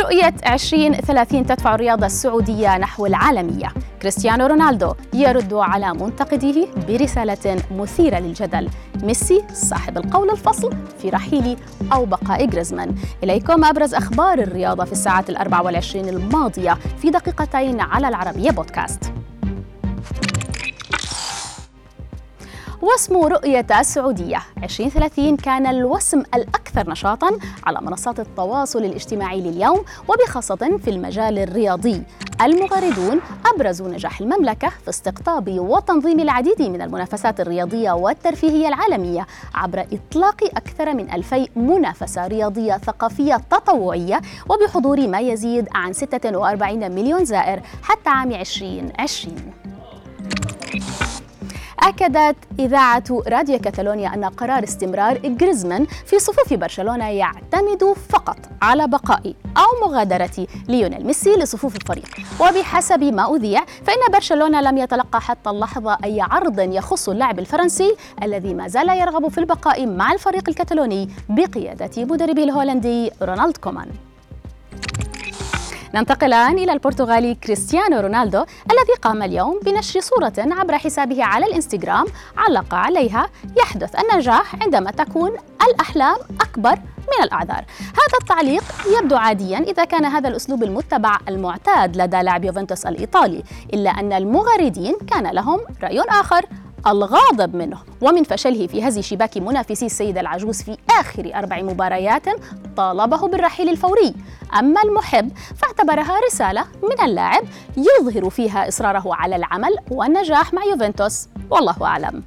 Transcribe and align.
رؤية 0.00 0.34
2030 0.46 1.46
تدفع 1.46 1.74
الرياضة 1.74 2.06
السعودية 2.06 2.78
نحو 2.78 3.06
العالمية. 3.06 3.68
كريستيانو 4.02 4.46
رونالدو 4.46 4.94
يرد 5.14 5.54
على 5.54 5.92
منتقديه 5.92 6.66
برسالة 6.88 7.62
مثيرة 7.70 8.18
للجدل. 8.18 8.68
ميسي 9.02 9.44
صاحب 9.52 9.98
القول 9.98 10.30
الفصل 10.30 10.72
في 10.98 11.10
رحيل 11.10 11.56
أو 11.92 12.04
بقاء 12.04 12.46
جريزمان. 12.46 12.94
إليكم 13.24 13.64
أبرز 13.64 13.94
أخبار 13.94 14.38
الرياضة 14.38 14.84
في 14.84 14.92
الساعات 14.92 15.30
الأربع 15.30 15.60
والعشرين 15.60 16.08
الماضية 16.08 16.78
في 17.02 17.10
دقيقتين 17.10 17.80
على 17.80 18.08
العربية 18.08 18.50
بودكاست. 18.50 19.19
واسم 22.82 23.16
رؤية 23.16 23.66
السعودية. 23.80 24.42
2030 24.62 25.36
كان 25.36 25.66
الوسم 25.66 26.20
الأكثر 26.34 26.90
نشاطاً 26.90 27.30
على 27.64 27.78
منصات 27.82 28.20
التواصل 28.20 28.84
الاجتماعي 28.84 29.40
لليوم 29.40 29.84
وبخاصة 30.08 30.78
في 30.84 30.90
المجال 30.90 31.38
الرياضي. 31.38 32.02
المغردون 32.42 33.20
أبرزوا 33.54 33.88
نجاح 33.88 34.20
المملكة 34.20 34.68
في 34.68 34.88
استقطاب 34.88 35.58
وتنظيم 35.58 36.20
العديد 36.20 36.62
من 36.62 36.82
المنافسات 36.82 37.40
الرياضية 37.40 37.90
والترفيهية 37.90 38.68
العالمية 38.68 39.26
عبر 39.54 39.80
إطلاق 39.92 40.44
أكثر 40.44 40.94
من 40.94 41.10
ألفي 41.10 41.48
منافسة 41.56 42.26
رياضية 42.26 42.78
ثقافية 42.78 43.40
تطوعية 43.50 44.20
وبحضور 44.48 45.06
ما 45.08 45.20
يزيد 45.20 45.68
عن 45.74 45.92
46 45.92 46.90
مليون 46.90 47.24
زائر 47.24 47.62
حتى 47.82 48.10
عام 48.10 48.32
2020 48.32 49.36
أكدت 51.82 52.36
إذاعة 52.58 53.04
راديو 53.28 53.58
كاتالونيا 53.58 54.14
أن 54.14 54.24
قرار 54.24 54.64
استمرار 54.64 55.18
جريزمان 55.18 55.86
في 56.06 56.18
صفوف 56.18 56.54
برشلونة 56.54 57.08
يعتمد 57.08 57.94
فقط 58.08 58.36
على 58.62 58.88
بقاء 58.88 59.34
أو 59.56 59.88
مغادرة 59.88 60.46
ليونيل 60.68 61.06
ميسي 61.06 61.30
لصفوف 61.30 61.76
الفريق. 61.76 62.08
وبحسب 62.40 63.04
ما 63.04 63.36
أذيع 63.36 63.64
فإن 63.64 64.12
برشلونة 64.12 64.60
لم 64.60 64.78
يتلقى 64.78 65.20
حتى 65.20 65.50
اللحظة 65.50 65.98
أي 66.04 66.20
عرض 66.20 66.58
يخص 66.58 67.08
اللاعب 67.08 67.38
الفرنسي 67.38 67.96
الذي 68.22 68.54
ما 68.54 68.68
زال 68.68 68.88
يرغب 68.88 69.28
في 69.28 69.38
البقاء 69.38 69.86
مع 69.86 70.12
الفريق 70.12 70.48
الكتالوني 70.48 71.08
بقيادة 71.28 72.04
مدربه 72.04 72.42
الهولندي 72.42 73.10
رونالد 73.22 73.56
كومان. 73.56 73.88
ننتقل 75.94 76.26
الآن 76.26 76.58
إلى 76.58 76.72
البرتغالي 76.72 77.34
كريستيانو 77.34 78.00
رونالدو 78.00 78.44
الذي 78.70 78.94
قام 79.02 79.22
اليوم 79.22 79.60
بنشر 79.64 80.00
صورة 80.00 80.32
عبر 80.38 80.78
حسابه 80.78 81.24
على 81.24 81.46
الإنستغرام 81.46 82.06
علق 82.36 82.74
عليها 82.74 83.30
يحدث 83.58 83.96
النجاح 84.00 84.62
عندما 84.62 84.90
تكون 84.90 85.32
الأحلام 85.68 86.16
أكبر 86.40 86.78
من 86.98 87.24
الأعذار. 87.24 87.64
هذا 87.80 88.18
التعليق 88.22 88.62
يبدو 88.98 89.16
عاديا 89.16 89.58
إذا 89.58 89.84
كان 89.84 90.04
هذا 90.04 90.28
الأسلوب 90.28 90.62
المتبع 90.62 91.18
المعتاد 91.28 91.96
لدى 91.96 92.22
لاعب 92.22 92.44
يوفنتوس 92.44 92.86
الإيطالي 92.86 93.42
إلا 93.74 93.90
أن 93.90 94.12
المغردين 94.12 94.96
كان 95.12 95.26
لهم 95.26 95.60
رأي 95.82 96.00
آخر. 96.00 96.46
الغاضب 96.86 97.56
منه. 97.56 97.78
ومن 98.00 98.24
فشله 98.24 98.66
في 98.66 98.88
هز 98.88 98.98
شباك 98.98 99.38
منافسي 99.38 99.86
السيد 99.86 100.18
العجوز 100.18 100.62
في 100.62 100.76
آخر 101.00 101.30
أربع 101.34 101.62
مباريات 101.62 102.26
طالبه 102.76 103.28
بالرحيل 103.28 103.68
الفوري. 103.68 104.14
أما 104.58 104.82
المحب 104.82 105.30
فاعتبرها 105.56 106.20
رسالة 106.26 106.64
من 106.82 107.04
اللاعب 107.04 107.44
يظهر 107.76 108.30
فيها 108.30 108.68
إصراره 108.68 109.14
على 109.14 109.36
العمل 109.36 109.76
والنجاح 109.90 110.54
مع 110.54 110.64
يوفنتوس. 110.64 111.28
والله 111.50 111.76
أعلم. 111.82 112.22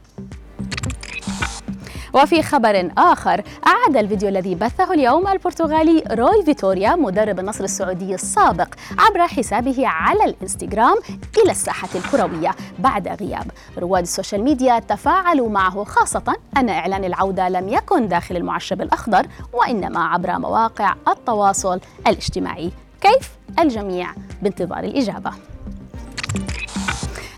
وفي 2.13 2.43
خبر 2.43 2.91
آخر 2.97 3.43
أعاد 3.67 3.97
الفيديو 3.97 4.29
الذي 4.29 4.55
بثه 4.55 4.93
اليوم 4.93 5.27
البرتغالي 5.27 6.03
روي 6.11 6.43
فيتوريا 6.45 6.95
مدرب 6.95 7.39
النصر 7.39 7.63
السعودي 7.63 8.15
السابق 8.15 8.67
عبر 8.99 9.27
حسابه 9.27 9.87
على 9.87 10.25
الإنستغرام 10.25 10.97
إلى 11.43 11.51
الساحة 11.51 11.89
الكروية 11.95 12.51
بعد 12.79 13.07
غياب. 13.07 13.51
رواد 13.77 14.01
ال 14.01 14.07
social 14.07 14.43
media 14.43 14.79
تفاعلوا 14.79 15.49
معه 15.49 15.83
خاصة 15.83 16.35
أن 16.57 16.69
إعلان 16.69 17.03
العودة 17.03 17.49
لم 17.49 17.69
يكن 17.69 18.07
داخل 18.07 18.37
المعشب 18.37 18.81
الأخضر 18.81 19.27
وإنما 19.53 20.03
عبر 20.03 20.39
مواقع 20.39 20.95
التواصل 21.07 21.79
الاجتماعي. 22.07 22.71
كيف 23.01 23.31
الجميع؟ 23.59 24.13
بانتظار 24.41 24.83
الإجابة. 24.83 25.31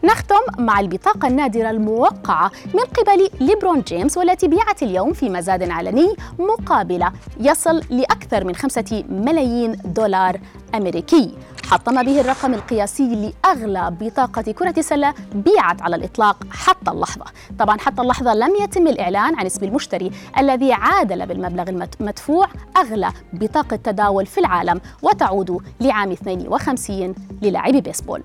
نختم 0.05 0.41
مع 0.57 0.79
البطاقة 0.79 1.27
النادرة 1.27 1.69
الموقعة 1.69 2.51
من 2.73 2.79
قبل 2.79 3.29
ليبرون 3.39 3.81
جيمس 3.81 4.17
والتي 4.17 4.47
بيعت 4.47 4.83
اليوم 4.83 5.13
في 5.13 5.29
مزاد 5.29 5.69
علني 5.71 6.15
مقابلة 6.39 7.11
يصل 7.39 7.81
لأكثر 7.89 8.43
من 8.43 8.55
خمسة 8.55 9.03
ملايين 9.09 9.77
دولار 9.85 10.39
أمريكي. 10.75 11.35
حطم 11.65 12.03
به 12.03 12.21
الرقم 12.21 12.53
القياسي 12.53 13.33
لأغلى 13.45 13.93
بطاقة 14.01 14.41
كرة 14.41 14.81
سلة 14.81 15.13
بيعت 15.35 15.81
على 15.81 15.95
الإطلاق 15.95 16.43
حتى 16.51 16.91
اللحظة. 16.91 17.25
طبعا 17.59 17.77
حتى 17.77 18.01
اللحظة 18.01 18.33
لم 18.33 18.55
يتم 18.61 18.87
الإعلان 18.87 19.35
عن 19.39 19.45
اسم 19.45 19.65
المشتري 19.65 20.11
الذي 20.37 20.73
عادل 20.73 21.25
بالمبلغ 21.25 21.69
المدفوع 21.69 22.47
أغلى 22.77 23.11
بطاقة 23.33 23.75
تداول 23.75 24.25
في 24.25 24.37
العالم 24.37 24.81
وتعود 25.01 25.61
لعام 25.81 26.11
52 26.11 27.15
للاعبي 27.41 27.81
بيسبول. 27.81 28.23